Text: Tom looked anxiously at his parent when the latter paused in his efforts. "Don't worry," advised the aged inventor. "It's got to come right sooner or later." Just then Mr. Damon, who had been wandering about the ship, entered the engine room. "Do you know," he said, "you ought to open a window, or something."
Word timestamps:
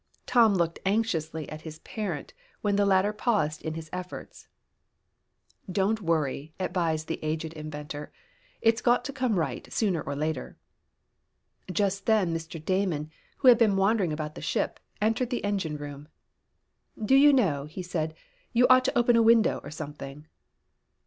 Tom 0.25 0.55
looked 0.55 0.79
anxiously 0.83 1.47
at 1.49 1.61
his 1.61 1.77
parent 1.77 2.33
when 2.61 2.75
the 2.75 2.87
latter 2.87 3.13
paused 3.13 3.61
in 3.61 3.75
his 3.75 3.87
efforts. 3.93 4.47
"Don't 5.71 6.01
worry," 6.01 6.55
advised 6.59 7.05
the 7.07 7.23
aged 7.23 7.53
inventor. 7.53 8.11
"It's 8.61 8.81
got 8.81 9.05
to 9.05 9.13
come 9.13 9.37
right 9.37 9.71
sooner 9.71 10.01
or 10.01 10.15
later." 10.15 10.57
Just 11.71 12.07
then 12.07 12.33
Mr. 12.33 12.59
Damon, 12.65 13.11
who 13.37 13.47
had 13.47 13.59
been 13.59 13.75
wandering 13.77 14.11
about 14.11 14.33
the 14.33 14.41
ship, 14.41 14.79
entered 14.99 15.29
the 15.29 15.43
engine 15.43 15.77
room. 15.77 16.07
"Do 16.99 17.13
you 17.13 17.31
know," 17.31 17.65
he 17.65 17.83
said, 17.83 18.15
"you 18.53 18.65
ought 18.69 18.85
to 18.85 18.97
open 18.97 19.15
a 19.15 19.21
window, 19.21 19.61
or 19.63 19.69
something." 19.69 20.25